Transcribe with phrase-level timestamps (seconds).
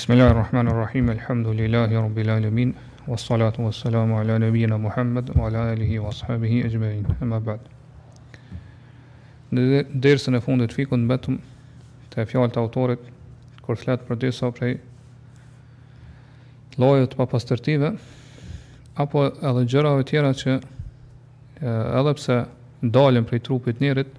[0.00, 1.10] Bismillahirrahmanirrahim.
[1.10, 2.74] Elhamdulillahi Rabbil alamin.
[3.08, 7.04] Wassalatu wassalamu ala nabiyyina Muhammad wa ala alihi washabihi ajma'in.
[7.20, 7.60] Amma ba'd.
[10.00, 11.36] dersën e fundit fikun vetëm
[12.14, 13.02] të fjalët e autorit
[13.60, 14.78] kur flet për disa prej
[16.80, 17.92] llojeve të papastërtive
[19.04, 20.56] apo edhe gjërave të tjera që
[22.00, 22.38] edhe pse
[22.96, 24.14] dalin prej trupit njerit,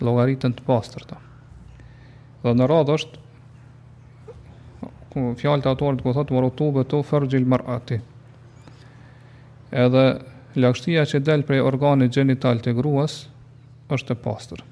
[0.00, 1.20] llogaritën të pastërta.
[2.42, 3.20] Dhe në radhë është
[5.36, 8.00] fjalët e autorit ku thotë marutube to farjil marati.
[9.70, 10.04] Edhe
[10.56, 13.14] lagështia që del prej organit genital të gruas
[13.94, 14.64] është e pastër.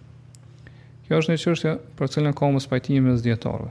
[1.06, 3.70] Kjo është një çështje për cilën ka mos pajtimi mes dietarëve.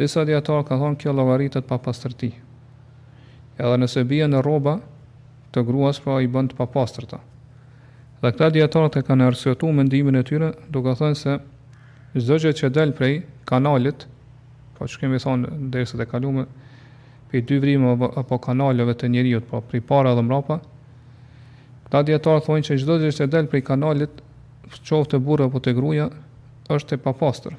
[0.00, 2.32] Disa dietarë kanë thonë kjo llogaritet pa pastërti.
[3.58, 4.78] Edhe nëse bie në rroba
[5.52, 7.18] të gruas pra i bënd të papastërta.
[8.20, 11.36] Dhe këta djetarët e kanë arsyetuar mëndimin e tyre duke thënë se
[12.16, 14.04] çdo gjë që del prej kanalit,
[14.78, 16.44] Po që kemi thonë, në se të kalume,
[17.34, 20.58] i dy vrimë apo kanaleve të njeriut, po pri para dhe mrapa,
[21.86, 24.20] këta djetarë thonë që gjithë dhe që të delë prej kanalit,
[24.88, 26.08] qovë të burë apo të gruja,
[26.72, 27.56] është e papastër.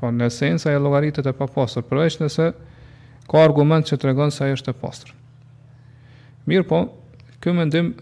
[0.00, 2.48] Po në esenë e logaritet e papastër, përveç nëse
[3.30, 5.14] ka argument që të regon se e është e pastër.
[6.50, 6.82] Mirë po,
[7.42, 7.92] kjo mendim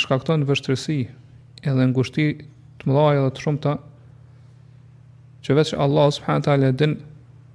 [0.00, 0.98] shkakton vështërësi
[1.68, 2.26] edhe ngushti
[2.80, 3.74] të mëdhaj dhe të shumë
[5.42, 6.94] që veç Allah subhanahu ala din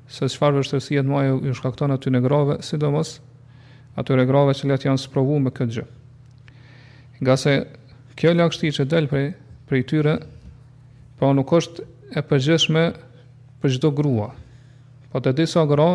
[0.08, 3.16] se çfarë vështirësie të mëdha ju shkakton aty në grave, sidomos
[4.00, 5.86] atyre grave që letë janë sprovu me këtë gjë.
[7.19, 7.55] Nga se
[8.19, 9.28] kjo lakështi që delë prej,
[9.67, 10.13] prej tyre,
[11.19, 11.85] pa nuk është
[12.17, 12.83] e përgjeshme
[13.61, 14.30] për çdo grua.
[15.11, 15.89] Po të disa gra,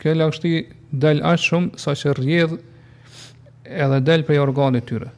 [0.00, 0.54] kjo lakështi
[1.02, 2.60] delë ashtë shumë sa që rjedhë
[3.86, 5.10] edhe delë prej organit tyre.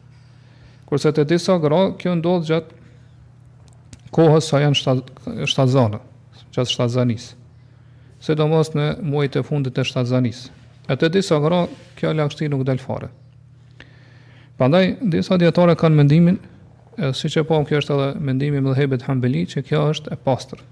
[0.89, 2.81] Kurse të disa gra, kjo ndodhë gjatë
[4.17, 6.01] kohës sa janë shtazanë,
[6.57, 7.42] gjatë shtazanisë
[8.23, 10.45] se do mos në muajt e fundit të shtazanis.
[10.91, 11.65] E të disa gra,
[11.99, 13.09] kjo lakështi nuk del fare.
[14.59, 16.37] Pandaj, disa djetare kanë mendimin,
[17.03, 20.19] e si që po, kjo është edhe mendimi më dhebet hambeli, që kjo është e
[20.23, 20.63] pastër.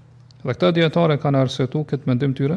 [0.45, 2.55] Dhe këta djetare kanë arsetu këtë mendim tyre,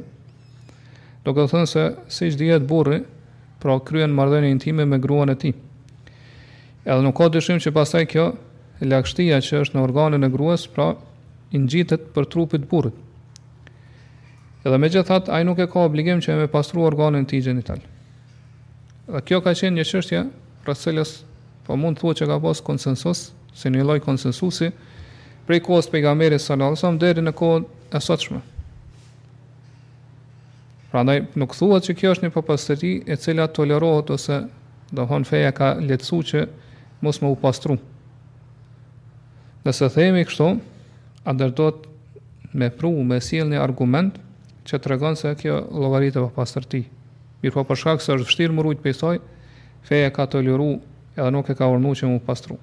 [1.25, 3.01] do këtë thënë se si që djetë burri,
[3.63, 5.51] pra kryen mardheni intime me gruan e ti.
[6.85, 8.29] Edhe nuk ka dyshim që pasaj kjo
[8.85, 10.93] lakështia që është në organin e gruas, pra
[11.57, 13.01] ingjitet për trupit burrit.
[14.65, 17.83] Edhe me gjithat, ajë nuk e ka obligim që e me pastru organin ti gjenital.
[19.11, 20.21] Dhe kjo ka qenë një qështje,
[20.65, 21.11] rësëllës,
[21.67, 24.71] po mund të thua që ka pas konsensus, si një loj konsensusi,
[25.45, 28.41] prej kohës pejgamberi sallallësëm, deri në kohën e sotshme.
[30.95, 34.41] Pra ndaj, nuk thua që kjo është një papastëri e cila tolerohet ose
[34.97, 36.47] dhe hon feja ka letësu që
[37.05, 37.77] mos më u pastru.
[39.67, 40.49] Nëse themi kështu,
[41.29, 41.85] a dërdot
[42.57, 44.24] me pru, me siel një argument,
[44.67, 46.83] që të regon se kjo logaritë për po pasër ti.
[47.45, 49.19] Mirë po për shkak se është vështirë më rujtë për i
[49.85, 50.69] feja ka të liru
[51.21, 52.57] edhe nuk e ka urnu që mu pastru.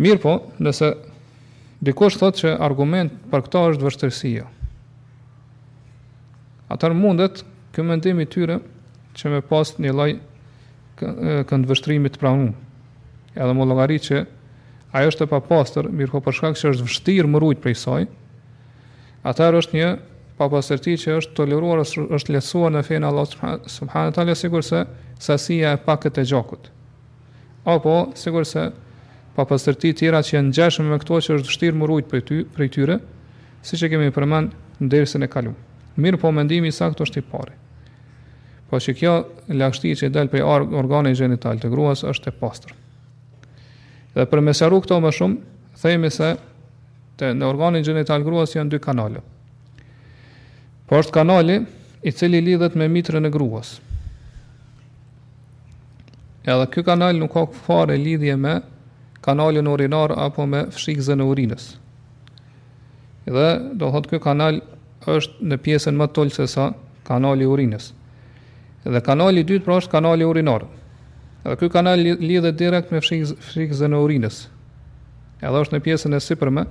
[0.00, 0.32] Mirë po,
[0.64, 0.94] nëse
[1.84, 4.46] dikush thot që argument për këto është vështërsia.
[6.72, 7.42] Atër mundet
[7.76, 8.56] këmëndimi tyre
[9.16, 10.14] që me pas një loj
[10.96, 12.48] këndë vështërimi të pranu.
[13.36, 14.22] Edhe më logaritë që
[14.96, 17.74] ajo është e pa pastër, mirë po për shkak që është vështirë më rujtë për
[17.76, 18.06] i
[19.26, 19.88] atër është një
[20.36, 24.80] pa pasërti që është toleruar është lehtësuar në fenë Allah subhanahu teala sigurisht se
[25.24, 26.68] sasia e pakët e gjakut.
[27.64, 28.64] Apo sigurisë se
[29.36, 32.68] pa pasërti tjera që janë ngjashme me këto që është vështirë mbrojt për ty për
[32.74, 32.98] tyre,
[33.64, 34.52] siç e kemi përmend
[34.84, 35.56] në dersën e kaluar.
[35.96, 37.54] Mirë po mendimi i saktë është i parë.
[38.70, 39.14] Po që kjo
[39.56, 42.74] lagështi që i prej organit i gjenital të gruas është e pastër.
[44.16, 45.40] Dhe për mesaru këto më shumë,
[45.80, 46.34] thejmi se
[47.20, 49.24] të në organin gjenital gruas janë dy kanale.
[50.86, 51.56] Po është kanali
[52.06, 53.80] i cili lidhet me mitrën e gruas.
[56.46, 58.60] Edhe ky kanal nuk ka fare lidhje me
[59.22, 61.64] kanalin urinar apo me fshikzën e urinës.
[63.26, 64.60] Dhe do thotë ky kanal
[65.10, 66.68] është në pjesën më tolë se sa
[67.06, 67.88] kanali i urinës.
[68.86, 70.68] Dhe kanali i dytë pra është kanali urinar.
[71.42, 74.44] Edhe ky kanal lidhet direkt me fshikzën e urinës.
[75.42, 76.62] Edhe është në pjesën e sipërme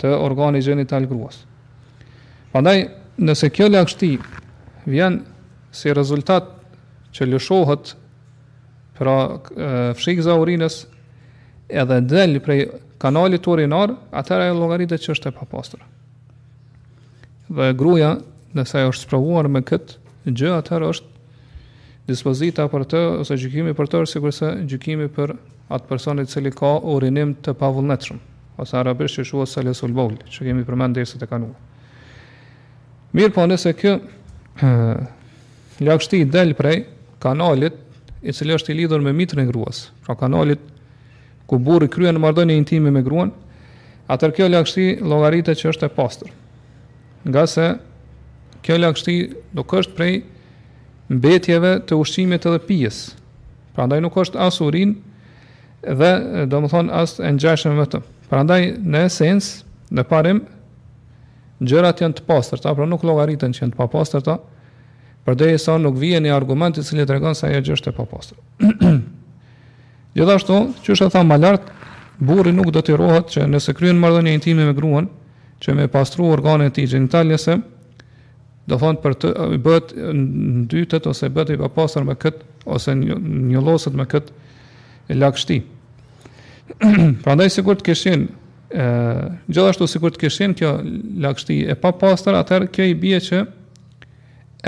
[0.00, 1.42] të organit gjenital gruas.
[2.54, 2.86] Prandaj
[3.18, 4.12] nëse kjo lagështi
[4.88, 5.18] vjen
[5.74, 6.48] si rezultat
[7.16, 7.92] që lëshohet
[8.98, 9.16] pra
[9.98, 10.80] fshik zaurinës
[11.68, 12.64] edhe del prej
[12.98, 15.82] kanalit urinar, atëra e logaritë që është e papastër.
[17.54, 18.14] Dhe gruja,
[18.58, 21.14] nëse ajo është sprovuar me këtë gjë, atëra është
[22.08, 25.34] dispozita për të ose gjykimi për të sikurse gjykimi për
[25.76, 28.18] atë personi i cili ka urinim të pavullnetshëm
[28.58, 31.56] ose arabisht që quhet salesul që kemi përmendur derisa të kanuar.
[33.16, 33.94] Mirë po nëse kjo
[35.86, 36.74] lakështi i del prej
[37.22, 37.76] kanalit
[38.26, 40.60] i cilë është i lidhur me mitrën e gruas, pra kanalit
[41.48, 43.30] ku burri kryen në mardonje intime me gruan,
[44.12, 46.32] atër kjo lakështi logarite që është e pastër.
[47.28, 47.68] Nga se
[48.66, 49.14] kjo lakështi
[49.56, 50.18] nuk është prej
[51.08, 52.98] mbetjeve të ushqimit edhe pijes,
[53.72, 54.92] pra ndaj nuk është as urin
[55.86, 56.12] dhe
[56.50, 58.04] do më thonë as e në gjashën vëtëm.
[58.28, 59.52] Pra ndaj në esens,
[59.94, 60.42] në parim,
[61.60, 64.38] gjërat janë të pastërta, pra nuk llogariten që janë të papastërta,
[65.26, 68.92] përderisa nuk vjen një argument i cili tregon se ajo gjë është e papastër.
[70.18, 71.72] Gjithashtu, që është e tha më lart,
[72.18, 75.10] burri nuk do të rrohet që nëse kryen marrëdhënie intime me gruan,
[75.62, 77.58] që me pastru organet e gjinitaliasë,
[78.68, 79.28] do thon për të
[79.64, 84.30] bëhet ndytet ose bëhet i papastër me kët ose njolloset me kët
[85.16, 85.60] lagështi.
[87.24, 88.26] Prandaj sigurt të kishin
[88.68, 90.74] ë gjithashtu sikur të kishin kjo
[91.24, 93.40] lagështi e papastër, atëherë kjo i bie që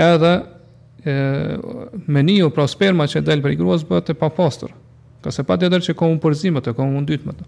[0.01, 4.71] edhe ë meniu pro sperma që dal për gruas bëhet e papastër.
[5.21, 7.41] Ka se pa tjetër që ka unë përzimët, e ka unë dytëmët.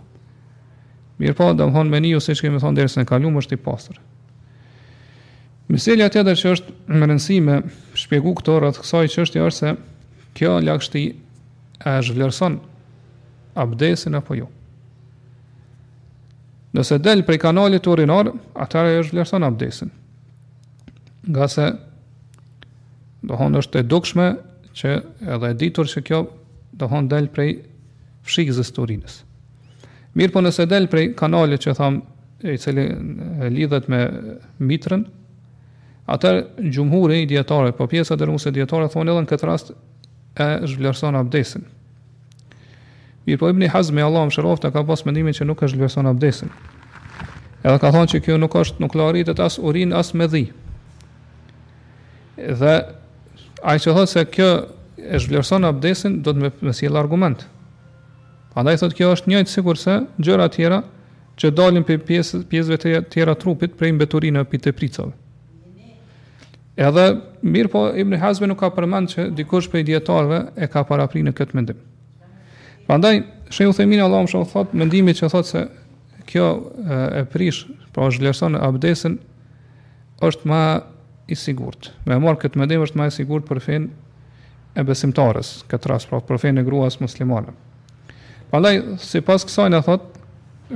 [1.24, 3.62] Mirë pa, po, dhe më thonë ose që kemi thonë dherës në kalumë, është i
[3.66, 4.00] pasër.
[5.74, 7.58] Mëselja tjetër që është më rëndësi me
[7.98, 9.76] shpjegu këto rëtë kësaj që është, është se
[10.38, 11.06] kjo lakështi
[11.90, 12.60] e zhvlerëson
[13.64, 14.50] abdesin apo jo.
[16.74, 18.32] Nëse del prej kanalit të urinor,
[18.64, 19.92] atëra e është vlerëson abdesin.
[21.30, 21.66] Nga se,
[23.30, 24.26] dohon është e dukshme,
[24.74, 24.94] që
[25.36, 26.20] edhe e ditur që kjo,
[26.82, 27.52] dohon del prej
[28.26, 29.20] fshikëzës të urinës.
[30.18, 32.02] Mirë po nëse del prej kanalit që thamë,
[32.44, 32.88] e cili
[33.54, 34.02] lidhet me
[34.68, 35.06] mitrën,
[36.14, 36.40] atër
[36.74, 39.72] gjumhurin i djetarët, po pjesët e rrëmuse djetarët, thonë edhe në këtë rast
[40.44, 41.70] e zhvlerëson abdesin.
[43.28, 46.50] Mirë po Ibni Hazmi Allah më shëroftë ka pas mendimin që nuk është vlerëson abdesin.
[47.64, 50.42] Edhe ka thonë që kjo nuk është nuk laritet as urin as me dhi.
[52.60, 52.74] Dhe
[53.64, 54.50] ai që thotë se kjo
[55.00, 57.46] e vlerëson abdesin do të më me, sjell argument.
[58.54, 60.82] Prandaj thotë kjo është njëjtë sikurse gjëra të tjera
[61.40, 65.14] që dalin për pjesë, pjesëve të tjera trupit për imbeturinë për të pricave.
[66.76, 67.08] Edhe,
[67.54, 71.56] mirë po, Ibn Hazme nuk ka përmend se dikush prej dietarëve e ka paraprinë këtë
[71.58, 71.82] mendim.
[72.88, 73.22] Prandaj
[73.54, 75.62] shej u themin Allahu më shumë thot mendimi që thot se
[76.28, 76.48] kjo
[77.20, 77.64] e prish
[77.94, 79.16] pra po zhvlerëson abdesin
[80.26, 80.62] është më
[81.32, 81.92] i sigurt.
[82.08, 83.86] Me marr këtë mendim është më i sigurt për fen
[84.74, 87.54] e besimtarës, këtë rast pra për fen e gruas muslimane.
[88.52, 90.10] Prandaj sipas kësaj na thot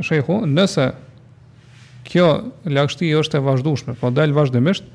[0.04, 0.88] shejhu nëse
[2.08, 2.28] kjo
[2.72, 4.86] lagështi është e vazhdueshme, po dal vazhdimisht,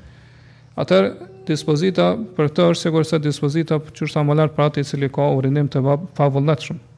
[0.80, 1.12] atëherë
[1.50, 2.06] dispozita
[2.38, 5.82] për këtë është sigurisht dispozita për çështën e mallar prati i cili ka urinim të
[6.16, 6.78] pavullnetshëm.
[6.80, 6.88] Pa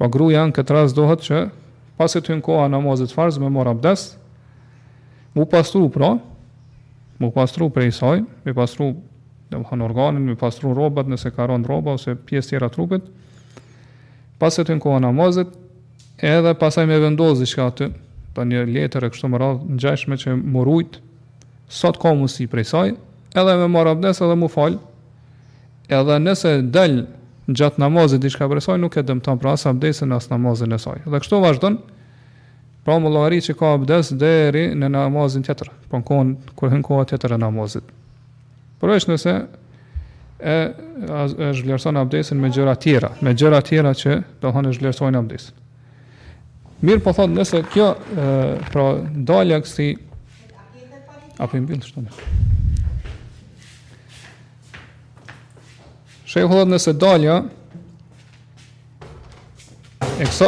[0.00, 1.40] Po gruja në këtë rast dohet që
[2.00, 4.06] pas të në koha namazit farz me mor abdes,
[5.36, 6.14] mu pastru pra,
[7.20, 8.86] mu pastru prej i saj, mu pastru
[9.50, 13.04] në më organin, mu pastru robat nëse ka rënë roba ose pjesë tjera trupit,
[14.40, 15.52] pas të në koha namazit,
[16.24, 17.90] edhe pasaj me vendos diçka ka të
[18.34, 20.96] të një letër e kështu më radhë në gjeshme që morujt,
[21.68, 22.96] sot ka mësi prej saj,
[23.36, 24.80] edhe me mor abdes edhe mu falë,
[25.92, 27.08] edhe nëse delë
[27.58, 31.00] gjatë namazit diçka për soi nuk e dëmton pra as abdesin as namazin e saj.
[31.06, 31.78] Dhe kështu vazhdon.
[32.84, 37.04] Pra mullahari që ka abdes deri në namazin tjetër, po në kohën kur hyn koha
[37.10, 37.84] tjetër e namazit.
[38.80, 39.34] Përveç nëse
[40.40, 40.54] e
[41.20, 45.58] e zhvlerson abdesin me gjëra tjera, me gjëra tjera që do të thonë zhvlersojnë abdesin.
[46.80, 48.30] Mirë po thotë nëse kjo e,
[48.72, 48.86] pra
[49.28, 49.90] dalja kësi
[51.44, 52.79] apo i mbyll shtonë.
[56.30, 57.40] Shehu thot nëse dalja
[60.14, 60.46] e kësa,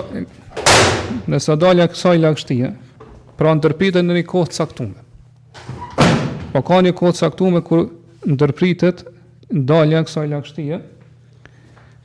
[1.33, 2.69] nëse dalja kësaj lagështie,
[3.35, 4.95] pra ndërpritet në një kohë të caktuar.
[6.55, 7.83] Po ka një kohë të caktuar kur
[8.31, 9.03] ndërpritet
[9.73, 10.79] dalja kësaj lagështie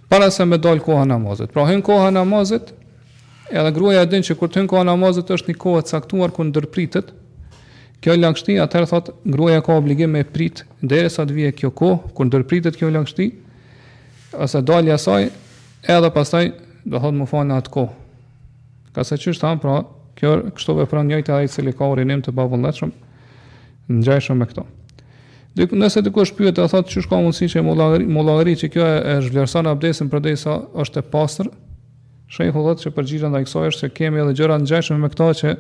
[0.10, 1.54] para se me dalë koha namazit.
[1.54, 2.74] Pra hyn koha namazit,
[3.54, 6.50] edhe gruaja din që kur të hyn koha namazit është një kohë të caktuar kur
[6.50, 7.14] ndërpritet
[8.02, 12.32] kjo lagështi, atëherë thotë gruaja ka obligim me prit derisa të vijë kjo kohë kur
[12.34, 13.36] ndërpritet kjo lagështi,
[14.40, 15.30] ose dalja e saj,
[15.96, 16.52] edhe pastaj
[16.88, 17.94] do thotë më fal në atë kohë.
[18.96, 19.78] Ka sa çështë tan, pra,
[20.18, 22.92] kjo er, kështu vepron njëjtë ai që ka urinim të pavullnetshëm,
[24.00, 24.66] ngjajshëm me këto.
[25.58, 28.86] Dhe nëse ti kush pyet, ai thotë çështë ka mundësi që mollagëri, mollagëri që kjo
[28.90, 31.50] e vlerësuar në abdesin për disa është e pastër.
[32.28, 35.52] Shehi që përgjigjën përgjigjja ndaj kësaj është se kemi edhe gjëra ngjajshëm me këto që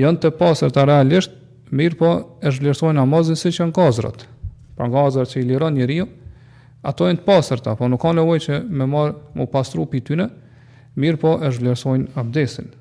[0.00, 1.34] janë të pastër ta realisht,
[1.76, 2.12] mirë po,
[2.48, 4.24] është vlerësuar namazin siç janë kozrat.
[4.78, 6.06] Pra gazrat që i liron njeriu,
[6.82, 10.24] Ato janë të pastërta, po nuk kanë nevojë që me marr me pastru pi tyne,
[10.98, 12.72] mirë po e vlerësojnë abdesin.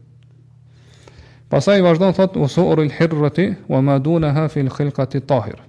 [1.51, 5.60] Pastaj vazhdon thot usurul hirrati wa ma dunaha fi al-khilqati tahir.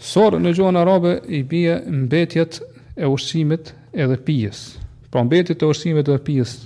[0.00, 2.58] Sorë në gjuhën arabe i bie mbetjet
[2.96, 4.64] e ushqimit edhe pijes.
[5.12, 6.56] Pra mbetjet e ushqimit edhe pijes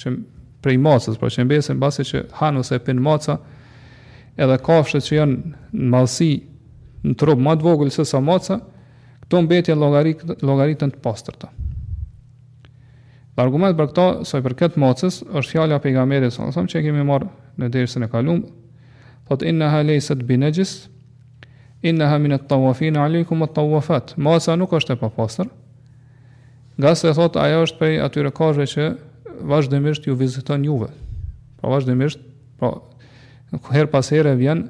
[0.00, 0.14] që
[0.64, 3.38] prej macës, pra që mbesen pasi që han ose pin maca
[4.36, 6.30] edhe kafshët që janë në mallsi
[7.04, 8.60] në trup më të vogël se sa moca,
[9.24, 11.50] këto mbetin llogarit llogaritën të pastërta.
[13.40, 16.82] Argumenti për këto, sa për këtë mocës, është fjala e pejgamberit sa them që e
[16.84, 18.42] kemi marrë në dersën e kaluar,
[19.30, 20.88] thot inna halaysat binajis
[21.80, 24.12] inna min at-tawafin aleikum at-tawafat.
[24.20, 25.48] Moca nuk është e papastër.
[26.80, 28.90] Nga se thot ajo është për atyre kajve që
[29.48, 30.90] vazhdimisht ju viziton juve.
[31.62, 32.20] Po vazhdimisht,
[32.60, 32.74] po
[33.72, 34.66] her pas here vjen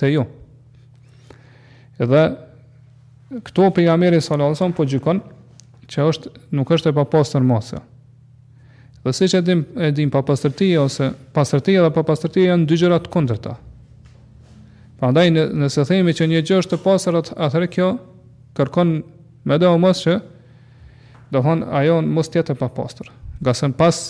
[0.00, 0.26] te ju.
[2.00, 2.20] Edhe
[3.44, 5.20] këto pejgamberi sallallahu alajhi wasallam po gjykon
[5.90, 7.80] që është nuk është e papastër mosja.
[9.04, 13.12] Dhe siç e dim e dim papastërti ose pastërti dhe papastërtia janë dy gjëra të
[13.14, 13.52] kundërta.
[15.00, 17.90] Prandaj në, nëse themi që një gjë është e pastër, atëherë kjo
[18.58, 18.94] kërkon
[19.48, 20.16] me dhe mos që
[21.32, 23.08] do thonë ajo mos të jetë e papastër.
[23.46, 24.02] Gjasën pas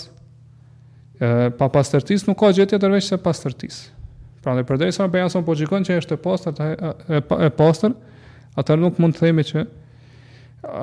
[1.21, 1.31] e
[1.61, 3.85] papastërtisë nuk ka gjë tjetër veç se pastërtisë.
[4.41, 7.93] Pra në përdej sa Bejanson po gjikon që është e postër, e, e postër,
[8.61, 9.67] atër nuk mund të themi që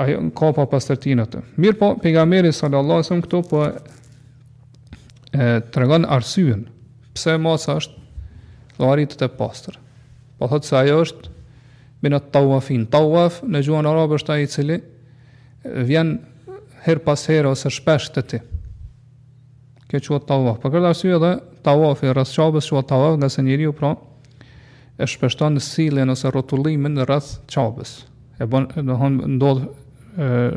[0.05, 1.41] ajo ka pa pastërtinë atë.
[1.61, 3.63] Mirë po, pejgamberi sallallahu alajhi wasallam këtu po
[5.37, 6.67] e tregon arsyen
[7.17, 8.05] pse moca është
[8.77, 9.79] llogari të të pastër.
[10.37, 11.33] Po thot se ajo është
[12.05, 12.85] min të tawafin.
[12.93, 14.77] Tawaf në gjuhën arabe është ai i cili
[15.89, 16.13] vjen
[16.85, 18.39] her pas herë ose shpesh të ti.
[19.87, 20.61] Kjo quhet tawaf.
[20.61, 21.35] Për këtë arsye edhe
[21.67, 23.91] tawaf, rreth çabës shua tawaf nga se njeriu pra
[24.97, 27.93] e shpeshton në sillen ose rrotullimin rreth çabës
[28.41, 29.65] e bën do të thon ndodh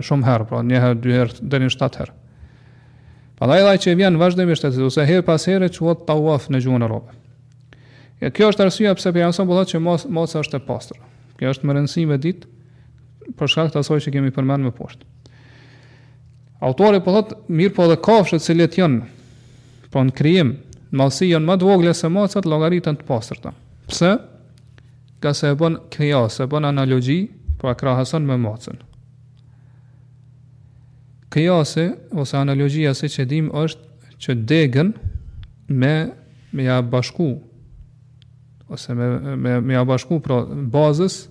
[0.07, 2.14] shumë herë pra një herë dy herë deri në shtatë herë
[3.40, 7.12] pa dallaj që vjen vazhdimisht atë ose herë pas herë çuat tawaf në gjunë rrobë
[8.23, 11.02] ja, kjo është arsyeja pse pejgamberi sa thotë që mos mos është e pastër
[11.40, 15.09] kjo është më rëndësi me ditë për shkak të asaj që kemi përmend më poshtë
[16.69, 18.90] Autori po thot mirë po dhe kafshët që
[19.90, 20.50] Po pron krijim
[20.91, 23.53] Malsi janë më të vogla se macat, llogaritën të pastërta.
[23.91, 24.11] Pse?
[25.23, 27.19] Ka se e bën kjo, e bën analogji,
[27.61, 28.79] po pra krahason me macën.
[31.31, 31.85] Kjasi,
[32.19, 33.87] ose analogjia si që dim është
[34.25, 34.91] që degën
[35.81, 35.93] me
[36.53, 37.29] me ja bashku
[38.75, 39.07] ose me
[39.39, 40.41] me me ja bashku pra
[40.75, 41.29] bazës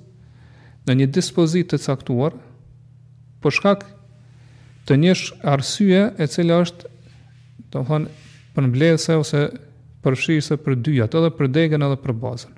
[0.88, 2.34] në një dispozit të caktuar
[3.44, 3.84] për shkak
[4.88, 6.94] të njësh arsye e cila është
[7.76, 8.08] do thon
[8.60, 9.40] për mblese ose
[10.04, 12.56] për fshirëse për dyjat, edhe për degën edhe për bazën.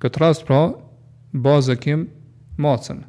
[0.00, 0.60] Këtë rast pra,
[1.44, 2.06] bazë kim
[2.62, 3.02] macën,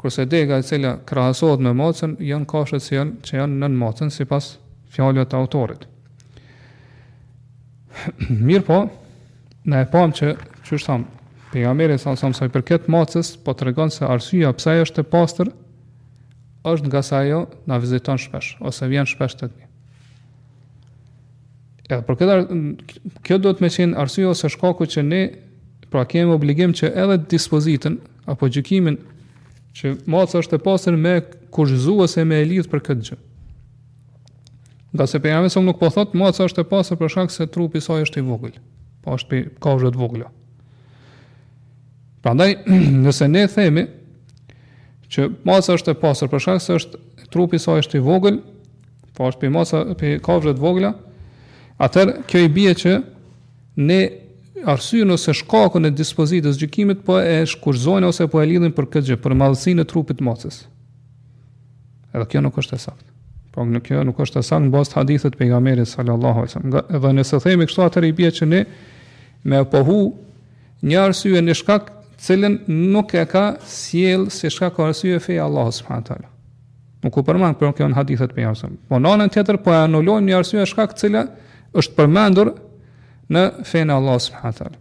[0.00, 4.12] kurse dega e cila krahësot me macën, janë kashët që janë, që janë nën macën,
[4.12, 4.50] si pas
[4.92, 5.86] fjallëve të autorit.
[8.48, 8.82] Mirë po,
[9.64, 10.30] në e pamë që,
[10.68, 11.24] që është thamë,
[11.54, 15.54] pejgamberi sa sa i përket macës, po tregon se arsyeja pse ai është e pastër
[16.70, 19.58] është nga sa ajo na viziton shpesh ose vjen shpesh tek
[21.90, 22.58] Edhe për këtë
[23.26, 25.20] kjo duhet me qenë arsye ose shkaku që ne
[25.90, 27.96] pra kemi obligim që edhe dispozitën
[28.30, 28.98] apo gjykimin
[29.80, 31.16] që maca është e pasur me
[31.54, 33.18] kurzuese me elit për këtë gjë.
[34.92, 37.46] Nga se pejame se më nuk po thotë, ma është e pasër për shak se
[37.54, 38.54] trupi saj është i vogël.
[39.02, 40.26] Pa po është për kaushët vogëla.
[42.22, 42.50] Pra ndaj,
[43.06, 43.84] nëse ne themi,
[45.10, 48.40] që ma është e pasër për shak se është trupi saj është i vogël,
[49.14, 49.30] pa po
[49.62, 50.90] është për kaushët vogëla,
[51.80, 52.90] Atër, kjo i bje që
[53.80, 54.00] ne
[54.68, 59.12] arsynë ose shkakën e dispozitës gjykimit, po e shkurzojnë ose po e lidhin për këtë
[59.14, 60.58] gjë, për madhësinë e trupit mocës.
[62.12, 63.06] Edhe kjo nuk është e saktë.
[63.54, 66.94] Po në kjo nuk është e saktë në hadithet për hadithit pejgamberit sallallahu alajhi wasallam.
[66.98, 68.60] Edhe nëse themi kështu atëri i bie që ne
[69.50, 69.98] me pohu
[70.84, 71.88] një e një shkak
[72.20, 72.58] cilën
[72.92, 76.28] nuk e ka sjell si shkak ka e feja Allahu subhanahu taala.
[77.02, 78.78] Nuk u përmend kjo në hadithet pejgamberit.
[78.92, 81.24] Po në anën tjetër po e anulojmë një e shkak cila
[81.78, 82.50] është përmendur
[83.30, 84.76] në fenë Allah subhanahu taala.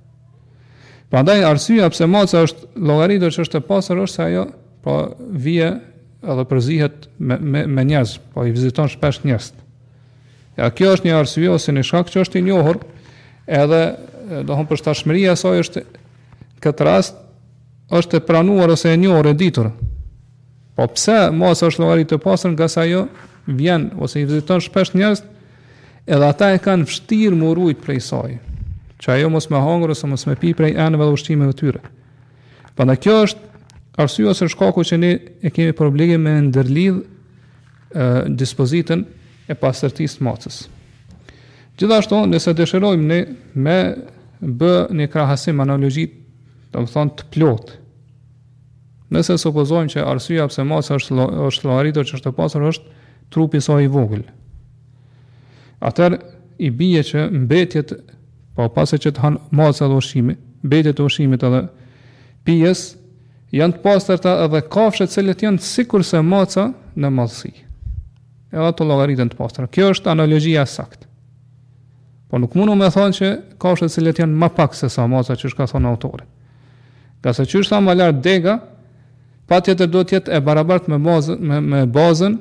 [1.10, 4.44] Prandaj arsyeja pse maca është llogaritur që është e pasur është se ajo
[4.86, 4.96] po
[5.30, 5.72] vije
[6.24, 9.52] edhe përzihet me me, me njerëz, po i viziton shpesh njerëz.
[10.60, 12.82] Ja kjo është një arsye ose një shkak që është i njohur,
[13.48, 13.82] edhe
[14.46, 15.84] do për tashmëria saj është
[16.62, 17.18] këtë rast
[17.90, 19.72] është e pranuar ose e njohur e ditur.
[20.76, 23.08] Po pse mos është llogaritë të pasur nga sa ajo
[23.48, 25.24] vjen ose i viziton shpesh njerëz,
[26.08, 28.38] edhe ata e kanë vështirë më rujt prej saj,
[29.02, 31.82] që ajo mos me hangrë ose mos me pi prej enëve dhe ushtimeve tyre.
[32.76, 33.48] Për në kjo është
[34.00, 35.12] arsua se shkaku që ne
[35.44, 37.02] e kemi problemi me ndërlidh
[38.40, 39.02] dispozitën
[39.50, 40.60] e pasërtis të macës.
[41.80, 43.20] Gjithashtu, nëse dëshirojmë ne
[43.64, 43.80] me
[44.60, 46.14] bë një krahasim analogjit,
[46.72, 47.76] të më thonë të plotë,
[49.10, 52.92] Nëse supozojmë që arsyeja pse macës është është llogaritur që është pasur është
[53.34, 54.22] trupi i saj i vogël
[55.80, 56.18] atër
[56.60, 57.94] i bije që mbetjet,
[58.56, 61.62] po pasë që të hanë masë edhe oshimi, mbetjet të oshimit edhe
[62.48, 62.82] pijes,
[63.56, 66.70] janë të pasër të edhe kafshet cilët janë sikur se maca
[67.00, 67.54] në madhësi.
[68.52, 69.70] E ato logaritën të pasër.
[69.72, 71.06] Kjo është analogjia sakt.
[72.30, 73.30] Po nuk mundu me thonë që
[73.62, 76.26] kafshet cilët janë ma pak se sa maca që është ka thonë autore.
[77.24, 78.58] Ka se që është thamë alar dega,
[79.50, 81.00] pa tjetër do tjetë e barabartë me,
[81.50, 82.36] me, me bazën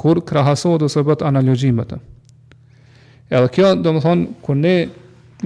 [0.00, 1.98] kur krahasot ose bët analogjimet të.
[3.30, 4.72] Edhe kjo, do më thonë, kër ne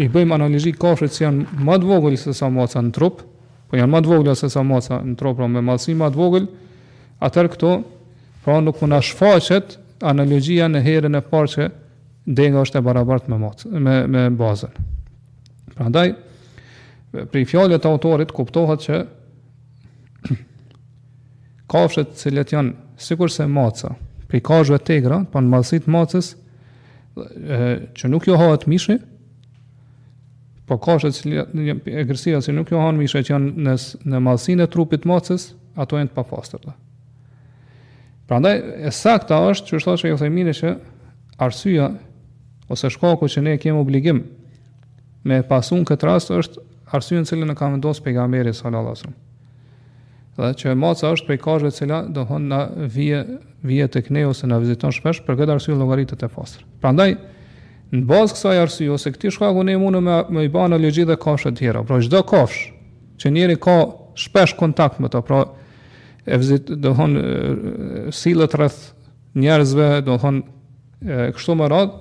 [0.00, 3.18] i bëjmë analizhi kafshet që janë më të vogël se sa maca në trup,
[3.68, 6.18] po janë më të vogël se sa maca në trup, pra me madhësi më të
[6.20, 6.46] vogël,
[7.28, 7.72] atër këto,
[8.46, 11.66] pra nuk më nashfaqet analogjia në herën e parë që
[12.38, 13.50] denga është e barabartë me,
[13.86, 14.72] me, me bazën.
[15.74, 16.08] Pra ndaj,
[17.30, 19.02] pri fjallet autorit kuptohet që
[21.74, 23.92] kafshet cilët janë, sikur se maca,
[24.32, 26.32] pri kashve tegra, pa në malësit macës,
[27.14, 28.96] që nuk jo hohet mishë,
[30.66, 33.74] po ka e kërsia që nuk jo hohet mishë, që janë në,
[34.10, 36.72] në malsin e trupit mocës, ato janë të papastër.
[38.26, 38.54] Pra ndaj,
[38.88, 40.74] e sakta është, që është që jo thejmini që
[41.44, 41.90] arsyja,
[42.72, 44.24] ose shkaku që ne kemë obligim,
[45.24, 46.64] me pasun këtë rast është
[46.96, 49.12] arsyja në cilën e ka vendosë alajhi
[50.34, 53.20] Dhe që e maca është prej kajve cila do thonë na vje,
[53.62, 56.64] vje të kne ose na viziton shpesh për këtë arsye logaritët e fasrë.
[56.82, 57.12] Pra ndaj,
[57.94, 61.18] në bazë kësaj arsye ose këti shkaku ne mune me, me i banë në dhe
[61.22, 61.84] kafshë të tjera.
[61.86, 62.72] Pra çdo kafshë
[63.22, 63.76] që njeri ka
[64.24, 65.44] shpesh kontakt me ta, pra
[66.26, 68.80] e vizit, do thonë silët rreth
[69.38, 71.94] njerëzve, do thonë kështu më radhë,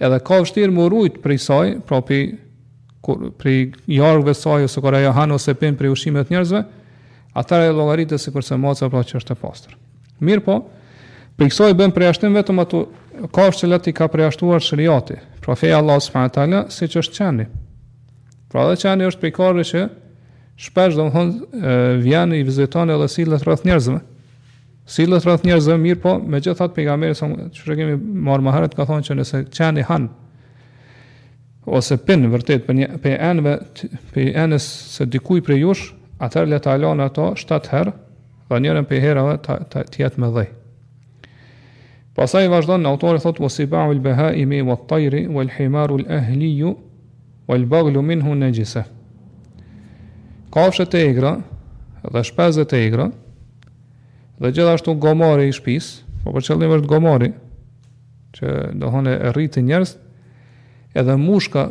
[0.00, 2.24] edhe ka të më rujtë prej saj, pra pi,
[3.36, 3.58] pri
[3.92, 6.64] jarëve saj ose kore johanë ose pinë prej ushimet njerëzve,
[7.36, 9.74] Ata e logaritës si kurse moca pra që është e pastër.
[10.24, 10.54] Mirë po,
[11.36, 12.80] për iksoj bëmë prej vetëm ato
[13.36, 17.44] kash që leti ka përjashtuar ashtuar pra feja Allah subhanahu si që është çani.
[18.48, 19.82] Pra dhe çani është prej kare që
[20.64, 23.98] shpesh dhe më vjenë i vizitane dhe sillet rreth njerëzve.
[24.88, 27.18] Sillet rreth njerëzve mirë po, me pejgamberi sa pejga mirë,
[27.52, 27.98] që shre kemi
[28.30, 30.08] marë maheret, ka thonë që nëse çani han
[31.66, 33.56] ose pinë vërtet për një, për një,
[34.14, 35.84] për një, për një,
[36.24, 37.92] atër le të alonë ato 7 herë,
[38.50, 40.46] dhe njërën për herëve të jetë me dhej.
[42.16, 44.86] Pasaj i vazhdo në autorë, thotë, o si ba'u lë beha i mi, o të
[44.94, 46.70] tajri, o lë himaru lë ehliju,
[47.46, 48.86] o lë baglu min hun në gjise.
[50.54, 51.34] Ka e igra,
[52.12, 53.10] dhe shpezët e igra,
[54.40, 57.30] dhe gjithashtu gomari i shpis, po për qëllim është gomari,
[58.36, 58.46] që
[58.80, 59.96] dohën e rritë njërës,
[60.96, 61.68] edhe mushka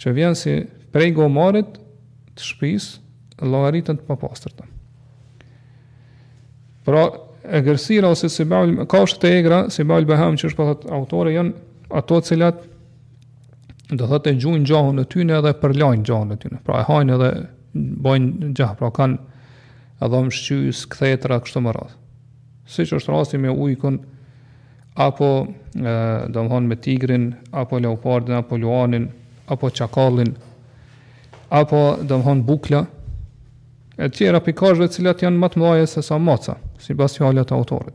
[0.00, 0.60] që vjen si
[0.92, 1.80] prej gomarit
[2.36, 3.00] të shpisë,
[3.42, 4.66] llogaritën të papastërta.
[6.88, 7.04] Pra,
[7.58, 10.96] egërsira ose si bajl, ka është të egra, si bajl beham që është pëthat po
[10.96, 12.64] autore, janë ato cilat
[13.90, 16.60] do thotë e gjuajnë gjahën në tyne edhe përlajnë gjahën në tyne.
[16.66, 17.30] Pra, e hajnë edhe
[18.04, 19.18] bojnë gjahë, pra kanë
[20.04, 21.94] edhe më shqyës, këthetra, kështë më radh.
[22.68, 24.00] Si që është rasti me ujkun,
[25.00, 25.94] apo e,
[26.34, 29.06] do me tigrin, apo leopardin, apo luanin,
[29.46, 30.34] apo çakallin
[31.50, 32.82] apo do bukla,
[33.98, 37.56] e tjera pikajve cilat janë më të mdoje se sa moca, si bas fjallet të
[37.58, 37.94] autorit.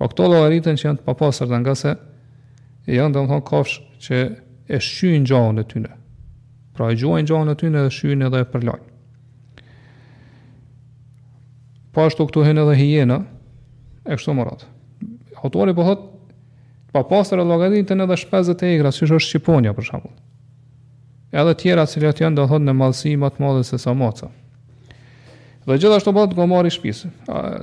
[0.00, 1.92] Po këto rritën që janë të papasër dhe nga se
[2.88, 3.74] janë dhe më thonë kafsh
[4.06, 4.22] që
[4.72, 5.90] e shqyjnë gjahën e tyne.
[6.72, 8.88] Pra e gjojnë gjahën e tyne dhe shqyjnë edhe e përlajnë.
[11.92, 13.20] Po ashtu këtu hënë edhe hijena,
[14.08, 14.70] e kështu më ratë.
[15.44, 16.04] Autori po thotë,
[16.94, 20.14] pa pasër e logaritën edhe shpezet e igra, si është Shqiponia për shambull.
[21.36, 24.32] Edhe tjera cilë atë janë dhe thotë në madhësi matë madhës sa matësa.
[25.62, 27.08] Dhe gjithashtu bëhet gomari i shtëpisë.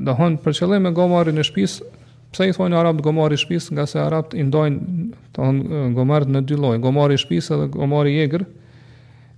[0.07, 1.87] Do hon për qëllim me gomarin e shtëpisë,
[2.31, 5.03] pse i thonë arabt gomari i shtëpisë, nga se arabt i ndojnë,
[5.35, 5.59] do hon
[5.97, 8.45] gomar në dy lloj, gomari i shtëpisë dhe gomari i egër.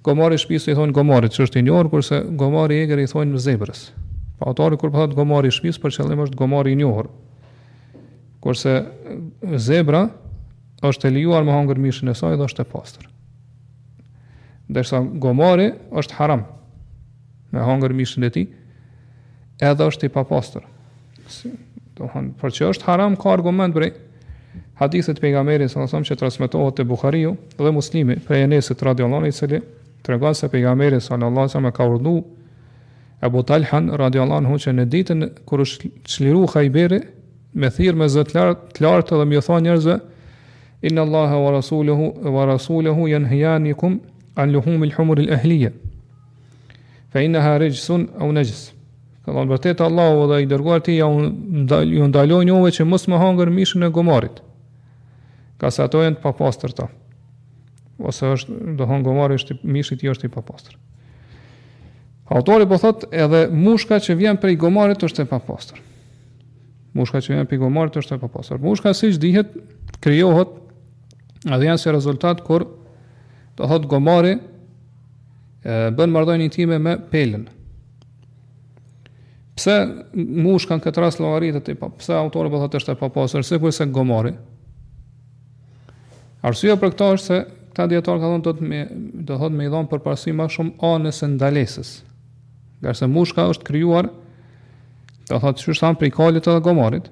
[0.06, 3.10] Gomari i shtëpisë i thonë gomarit, që është i njohur, kurse gomari i egër i
[3.12, 3.82] thonë zebrës.
[4.38, 7.10] Pa autori kur po thotë gomari i shtëpisë, për qëllim është gomari i njohur.
[8.46, 8.78] Kurse
[9.62, 10.06] zebra
[10.86, 13.10] është e lejuar me hangër mishin e saj dhe është e pastër.
[14.72, 15.70] Dersa gomari
[16.02, 16.46] është haram,
[17.52, 18.44] me hangër mishën e ti,
[19.62, 20.64] edhe është i papastër.
[22.00, 23.92] Dohën, për që është haram, ka argument brej,
[24.80, 29.32] hadisët për nga merin, sa që transmitohet të Bukhariu dhe muslimi, për e nesit i
[29.32, 29.62] cili
[30.04, 32.16] të regat se për nga merin, sa nësëm ka urdu,
[33.22, 37.02] e botalhan, radiolani, hu që në ditën, kër është qliru hajberi,
[37.54, 39.98] me thirë me zëtë lartë, lartë dhe mjë tha njerëzve,
[40.90, 44.00] inë Allahe wa rasulehu, wa rasulehu janë hjani kum,
[44.34, 45.70] anë luhum il humur il ahlije,
[47.12, 48.72] fe inna ha rejsun au najis.
[49.26, 51.10] Ka thonë vërtet Allahu dhe i dërguar ti ja
[51.84, 54.40] ju ndaloi njëve që mos më hangër mishin e gomarit.
[55.62, 56.88] Ka sa ato janë të papastër ta.
[58.02, 60.78] Ose është do hon gomari është mishi ti është i papastër.
[62.32, 65.84] Autori po thotë edhe mushka që vjen prej gomarit është e papastër.
[66.98, 68.64] Mushka që vjen prej gomarit është e papastër.
[68.64, 69.52] Mushka siç dihet
[70.02, 70.56] krijohet
[71.46, 72.66] edhe janë se rezultat kur
[73.60, 74.40] do thot gomari
[75.64, 77.44] bën marrëdhënien time me pelën.
[79.58, 79.76] Pse
[80.16, 83.86] mushkan këtë rast llogaritë të pa, pse autori po thotë është e papastër se kurse
[83.94, 84.32] gomori.
[86.42, 87.40] Arsyeja për këtë është se
[87.72, 88.82] këta dietar ka thonë do të
[89.30, 91.92] do thotë më i dhon për parsim më shumë anës së ndalesës.
[92.82, 94.10] Gjasë mushka është krijuar
[95.30, 97.12] do thotë çu është han për kalit të gomorit.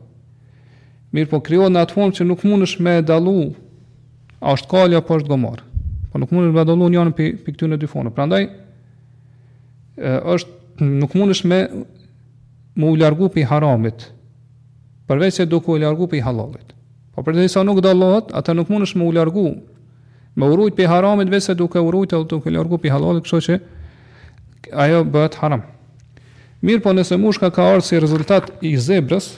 [1.13, 3.51] Mirë po krijuar në atë formë që nuk mundesh më dallu.
[4.39, 5.61] Ashtkalja po është gomor.
[6.11, 8.11] Po nuk mundesh me dallu njërin pe pe këtyn e dy fonë.
[8.15, 8.45] Prandaj
[9.97, 11.59] ë është nuk mundesh me
[12.79, 14.09] me u largu pi haramit.
[15.07, 16.73] Përveç se do ku e largu pi hallallit.
[17.13, 19.45] Po për të nuk dallohet, atë nuk mundesh me u largu
[20.35, 23.25] me urujt pi haramit vetë se do ku urujt edhe do ku largu pi hallallit,
[23.27, 23.59] kështu që
[24.73, 25.61] ajo bëhet haram.
[26.61, 29.29] Mirë po nëse mushka ka orë si rezultat i zebrës,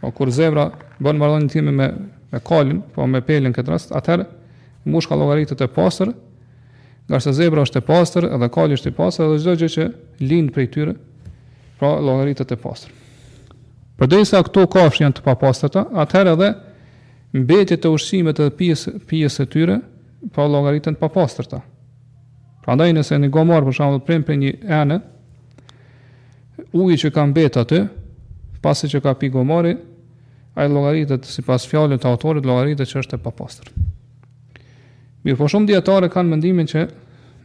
[0.00, 1.90] o po kur zebra bënë mërdojnë në me,
[2.32, 4.26] me kalin, po me pelin këtë rast, atëherë
[4.86, 6.12] mushka llogaritët e pastër,
[7.08, 9.86] ngasë zebra është e pastër edhe kali është i pastër edhe çdo gjë që
[10.30, 10.94] lind prej tyre,
[11.78, 12.92] pra llogaritët e pastër.
[13.98, 16.50] Përderisa këto kafshë janë të papastërta, atëherë edhe
[17.42, 19.80] mbetje të ushqimeve të pijes pijes së tyre
[20.34, 21.60] pa llogaritën të papastërta.
[22.64, 25.00] Prandaj nëse një gomar për shembull prim për një enë,
[26.74, 27.84] uji që ka mbet aty,
[28.62, 29.76] pasi që ka pikë gomari,
[30.58, 33.72] ai llogaritet sipas fjalës të autorit llogaritet që është e papastër.
[35.26, 36.82] Mirë, po shumë djetare kanë mendimin që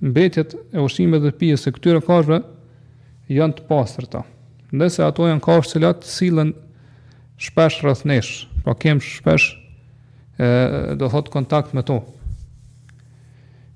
[0.03, 2.37] mbetjet e ushqimeve dhe pijes së këtyre kafshëve
[3.33, 4.21] janë të pastërta.
[4.73, 6.51] Nëse ato janë kafshë të cilat sillen
[7.41, 8.33] shpesh rreth nesh,
[8.65, 9.55] po kem shpesh
[10.37, 11.97] ë do thot kontakt me to.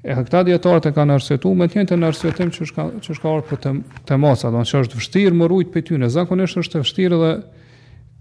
[0.08, 3.62] E këta dietarët e kanë arsyetuar me tjente në arsyetim që shka që shka për
[3.66, 3.72] të
[4.08, 7.20] të masa, do të thotë është vështirë më mrujt për tyne, zakonisht është e vështirë
[7.24, 7.32] dhe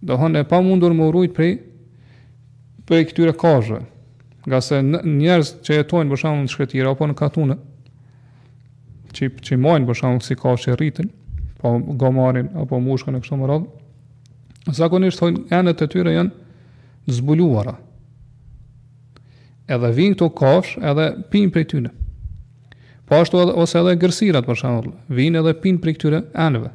[0.06, 1.52] do të thonë e pamundur më mrujt prej
[2.88, 3.84] prej këtyre kafshëve
[4.46, 7.56] nga se njerëz që jetojnë për shembull në shkretira apo në katune
[9.16, 11.08] që që mohin për shembull si ka që rritin,
[11.58, 13.66] po gomarin apo mushkën e kështu me radh.
[14.76, 17.74] Zakonisht thonë anët e tyre janë zbuluara.
[19.66, 21.90] Edhe vin këto kafsh, edhe pin prej tyre.
[23.06, 26.70] Po ashtu edhe ose edhe gërsirat për shembull, vin edhe pin prej këtyre anëve.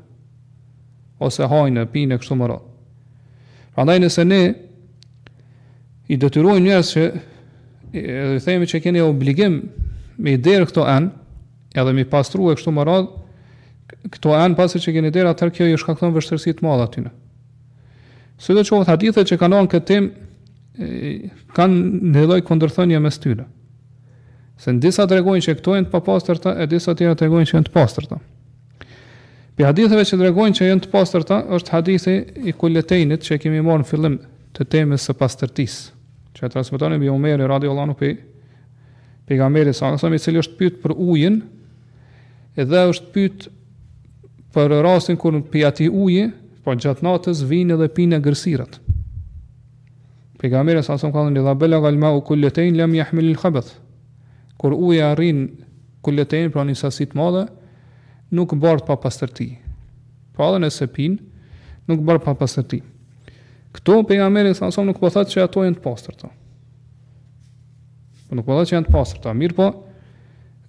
[1.22, 2.62] Ose hajnë Pinë e kështu me radh.
[3.76, 4.42] Prandaj nëse ne
[6.12, 7.04] i detyrojnë njerëz që
[8.00, 9.60] edhe i themi që keni obligim
[10.22, 11.12] me i derë këto enë,
[11.76, 13.10] edhe mi pastru e kështu më radhë,
[14.16, 17.12] këto enë pasi që keni derë, atër kjo i shkakton vështërësit më adhë atyne.
[18.42, 20.08] Së dhe qovët hadithet që kanonë këtë tim,
[21.58, 23.46] kanë në lojë këndërthënje me styre.
[24.62, 27.58] Se në disa të regojnë që këtojnë të pa pastërta, e disa të regojnë që
[27.58, 28.22] jënë të pastërta.
[29.58, 32.16] Për hadithetve që të regojnë që jënë të pastërta, është hadithi
[32.50, 34.20] i kulletejnit që kemi morë në fillim
[34.56, 35.90] të temës së pastërtisë
[36.42, 38.10] që e transmitonin bi Omeri, radi Allah nuk pe,
[39.30, 41.42] pe sa sa nësëm, i cili është pyet për ujin,
[42.58, 43.48] edhe është pyet
[44.52, 46.26] për rastin kur në pja uji,
[46.66, 48.80] po gjatë natës vinë edhe pinë e gërsirët.
[50.42, 51.32] sa sa nësëm, ka dhe
[51.68, 53.70] një galma u kulletejnë, lem al këbët.
[54.58, 55.48] kur uji a rinë
[56.02, 57.46] kulletejnë, pra një sasit madhe,
[58.32, 59.58] nuk bërë pa pastërti
[60.34, 61.18] Pa po edhe dhe nëse pinë,
[61.88, 62.82] nuk bërë pa pastërti
[63.74, 66.28] Këto pejgamberi sa nuk po thotë se ato janë të pastërta.
[68.28, 69.70] Po nuk po thotë se janë të pastërta, mirë po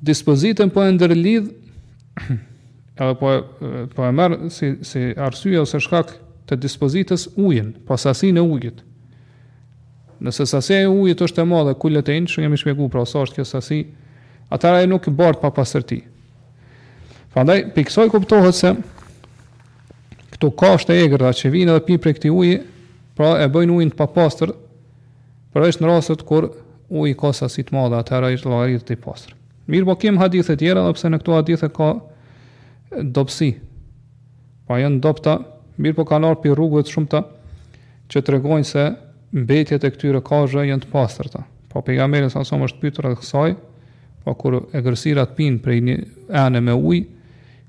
[0.03, 1.49] dispozitën po e ndërlidh
[3.03, 3.43] edhe po e,
[3.95, 6.15] po e merr si si arsye ose shkak
[6.47, 8.81] të dispozitës ujin, po sasinë e ujit.
[10.23, 13.47] Nëse sasia e ujit është e madhe, kulletin, shumë kemi shpjeguar pra sa është kjo
[13.49, 13.79] sasi,
[14.55, 16.01] atëra e nuk i bart pa pastërti.
[17.35, 18.73] Prandaj piksoj kuptohet se
[20.35, 22.59] këtu ka është e egrëta që vijnë edhe pi prej këtij uji,
[23.17, 24.53] Pra e bëjnë ujin të papastër,
[25.53, 26.47] por është në rastet kur
[26.89, 29.35] uji ka sasi të mëdha, atëherë është llogarit të pastër.
[29.71, 31.91] Mirë, po kem hadithe tjera, edhe pse në këto hadithe ka
[33.17, 33.51] dobësi.
[34.67, 35.37] Po janë dobta,
[35.77, 37.21] mirë po kanë ardhur rrugët shumë të
[38.13, 38.87] që tregojnë se
[39.37, 41.45] mbetjet e këtyre kazhë janë të pastërta.
[41.73, 43.51] Po pejgamberi sa më është pyetur atë kësaj,
[44.25, 45.99] po kur e gërsira të pinë prej një
[46.43, 47.05] ane me ujë,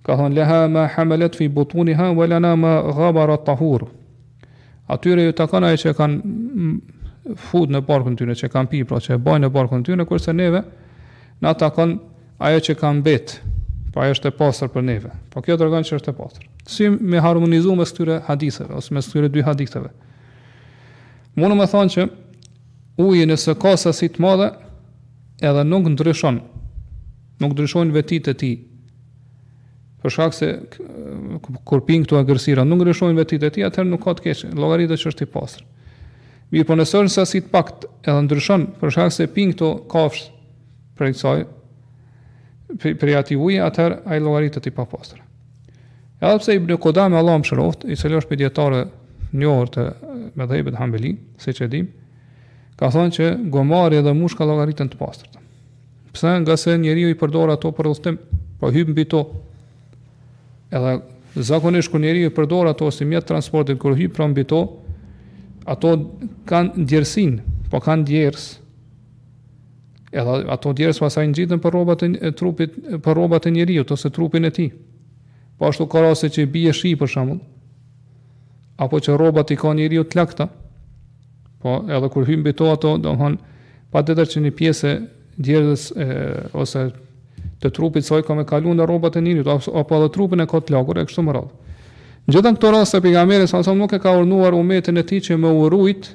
[0.04, 3.90] ka thonë leha ma hamalet fi butuniha wala na ma ghabara tahur
[4.94, 9.16] atyre ju takon ajo që kanë fud në barkun tyre, që kanë pipra, pra që
[9.18, 10.64] e bajnë në barkun tyre, kurse neve
[11.44, 11.96] na takon
[12.46, 13.42] ajo që kanë betë,
[13.94, 15.10] Pra po ajo është e pastër për neve.
[15.30, 16.46] Po kjo tregon që është e pastër.
[16.66, 19.92] Si me harmonizuar me këtyre haditheve ose me këtyre dy haditheve.
[21.38, 22.06] Mundu me thonë që
[23.06, 24.48] uji nëse ka sasi të madhe,
[25.46, 26.40] edhe nuk ndryshon
[27.44, 28.50] nuk ndryshojnë vetit e ti
[30.04, 30.48] për shkak se
[31.64, 34.98] kur pin këtu agresira nuk ngrishojnë vetit e tij, atëherë nuk ka të keq, llogaritë
[35.00, 35.66] që është i pastër.
[36.54, 40.26] Mirë, po nëse është të pakt edhe ndryshon për shkak se pin këto kafsh
[41.00, 41.46] për kësaj
[43.00, 45.22] për ja ti uje, atëherë ai llogaritë të i papastër.
[46.24, 48.84] Edhe pse Ibn Qudamah Allahu shëroft, i cili është pediatore
[49.36, 49.86] një orë të
[50.40, 51.88] medhejbet hambeli, se që edhim,
[52.80, 55.40] ka thonë që gomari edhe mush ka logaritën të pastërta.
[56.14, 58.20] Pse nga se njeri ju i përdora ato për dhëstim,
[58.62, 59.24] po hybën bito
[60.74, 60.94] Edhe
[61.46, 64.64] zakonisht kur njeriu përdor ato si mjet transporti kur hyj pranë mbi to,
[65.70, 65.92] ato
[66.50, 67.38] kanë djersin,
[67.72, 68.46] po kanë djers.
[70.14, 74.46] Edhe ato djers pasaj ngjiten për rrobat e trupit, për rrobat e njeriu ose trupin
[74.46, 74.72] e tij.
[75.58, 77.40] Po ashtu ka raste që bie shi për shembull,
[78.82, 80.48] apo që rrobat i ka njeriu të lakta.
[81.62, 83.38] Po edhe kur hyj mbi to ato, domthon
[83.94, 84.94] pa tjetër që një pjesë
[85.38, 85.90] djerës
[86.54, 86.88] ose
[87.64, 90.60] të trupit saj ka me kalu në robat e njëriut, apo edhe trupin e ka
[90.60, 91.72] të lakur, e kështu më radhë.
[92.26, 95.22] Në gjithë këto rrasë të pigamere, sa nësëm nuk e ka urnuar umetin e ti
[95.24, 96.10] që më urujt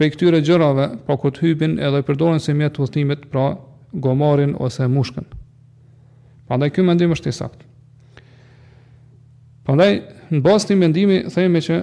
[0.00, 3.46] për këtyre gjërave, pra këtë hybin edhe përdoren se mjetë të pra
[4.00, 5.26] gomarin ose mushkën.
[6.48, 7.60] Prandaj ndaj kjo mendim është të sakt.
[9.66, 9.90] Prandaj
[10.30, 11.76] në bazë të mendimi, theme që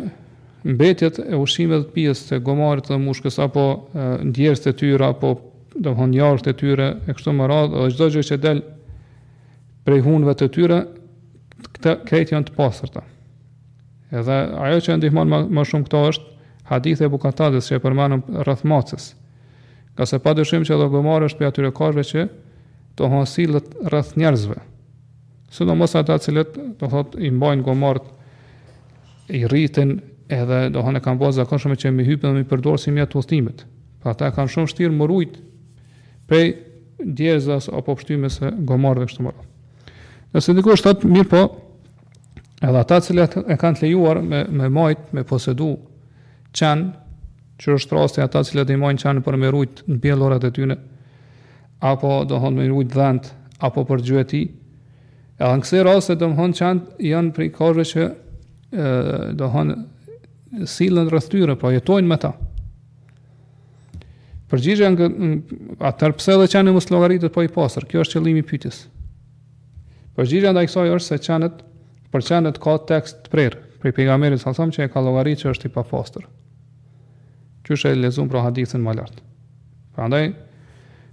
[0.67, 3.63] mbetjet e ushimet të të gomarit dhe mushkës, apo
[4.27, 5.35] ndjerës të tyra, apo
[5.81, 8.61] do të thonë jashtë tyre e kështu me radhë dhe çdo gjë që del
[9.85, 10.79] prej hunëve të tyre
[11.75, 13.03] këta këtë janë të pastërta.
[14.17, 16.33] Edhe ajo që ndihmon më, më shumë këto është
[16.71, 19.11] hadithe e Bukatadës që e përmanëm rreth mocës.
[19.97, 22.25] Ka pa padyshim që edhe gomar është për atyre kohëve që
[22.97, 24.59] të hasilët rreth njerëzve.
[25.59, 28.03] do mos ata të cilët do thotë i mbajnë gomart
[29.29, 33.15] i rritën edhe do hanë kanë bazë zakonshme që mi hypën dhe mi përdorsin mjet
[33.15, 33.65] udhëtimit.
[34.01, 35.39] Pra ata kanë shumë vështirë mrujt
[36.27, 36.53] prej
[36.99, 39.47] djezës apo pështyme se gomarve kështë të mëra.
[40.35, 41.41] Në së është të mirë po,
[42.63, 45.71] edhe ata cilë e kanë të lejuar me, me majtë, me posedu
[46.57, 46.89] qenë,
[47.57, 50.43] që është rastin ata cilë e të i majtë qenë për me rujtë në bjellorat
[50.43, 50.77] e tyne,
[51.89, 53.31] apo do hëndë me rujtë dhendë,
[53.69, 54.41] apo për gjyëti,
[55.39, 58.07] edhe në këse rastin do hëndë qenë janë për i kajve që
[59.39, 62.35] do hëndë silën rëthtyre, pra po jetojnë me ta
[64.51, 65.07] përgjigjen nga
[65.89, 67.87] atë pse edhe çanë mos llogaritet po i pastër.
[67.89, 68.85] Kjo është qëllimi i pyetjes.
[70.17, 71.63] Përgjigjja ndaj kësaj është se çanët
[72.13, 75.49] për çanët ka tekst të prerë, për pejgamberin sallallahu alajhi që e ka llogaritë që
[75.53, 76.27] është i papastër.
[77.67, 79.17] Që e lezuar pra hadithin më lart.
[79.97, 80.25] Prandaj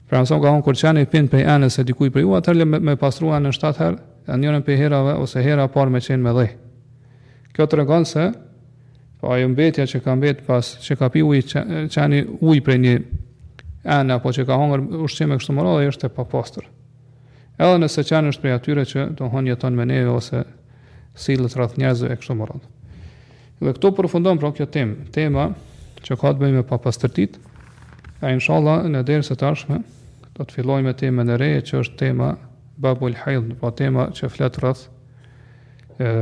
[0.09, 2.94] pranson ka një kurçan i pin për anë se dikujt për ju atë me, me
[3.01, 6.49] pastruan në 7 herë, anëjën për herave ose hera parë me çën me dhë.
[7.55, 8.31] Kjo tregon se
[9.25, 11.61] Po ajo mbetja që ka mbet pas që ka pi ujë që,
[12.03, 12.93] ani ujë për një
[13.97, 16.67] anë apo që ka hongër ushqime kështu më radhë është e papastër.
[17.57, 20.43] Edhe nëse qani është për atyre që do hon jeton me ne ose
[21.25, 22.69] sillet rreth njerëzve e kështu më radhë.
[23.65, 25.47] Dhe këto përfundon pra kjo temë, tema
[26.05, 27.41] që ka të bëjë me papastërtit.
[28.21, 29.81] A inshallah në derës së tashme
[30.37, 32.35] do të fillojmë me temën e re që është tema
[32.77, 34.85] babul hayd, po pra tema që flet rreth
[35.97, 36.13] e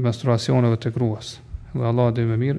[0.00, 1.36] menstruacioneve të gruas.
[1.76, 2.58] وأضاد ممير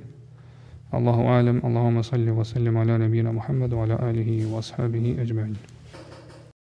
[0.93, 5.58] الله أعلم اللهم صل وسلم على نبينا محمد وعلى آله وأصحابه أجمعين